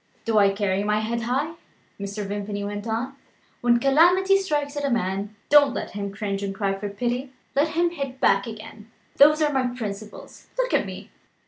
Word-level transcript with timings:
"Do 0.25 0.39
I 0.39 0.49
carry 0.51 0.83
my 0.83 0.99
head 1.01 1.21
high?" 1.21 1.53
Mr. 1.99 2.25
Vimpany 2.25 2.63
went 2.65 2.87
on. 2.87 3.15
"When 3.61 3.77
calamity 3.79 4.35
strikes 4.39 4.75
at 4.75 4.83
a 4.83 4.89
man, 4.89 5.35
don't 5.49 5.75
let 5.75 5.91
him 5.91 6.11
cringe 6.11 6.41
and 6.41 6.55
cry 6.55 6.73
for 6.73 6.89
pity 6.89 7.31
let 7.55 7.67
him 7.77 7.91
hit 7.91 8.19
back 8.19 8.47
again! 8.47 8.89
Those 9.17 9.43
are 9.43 9.53
my 9.53 9.75
principles. 9.77 10.47
Look 10.57 10.73
at 10.73 10.87
me. 10.87 11.11